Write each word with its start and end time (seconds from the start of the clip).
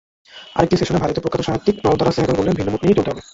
আরেকটি 0.57 0.75
সেশনে 0.79 1.03
ভারতীয় 1.03 1.23
প্রখ্যাত 1.23 1.41
সাহিত্যিক 1.47 1.75
নয়নতারা 1.83 2.15
সেহগাল 2.15 2.35
বললেন, 2.37 2.57
ভিন্নমত 2.59 2.81
নিয়েই 2.83 2.97
চলতে 2.97 3.11
হবে। 3.11 3.21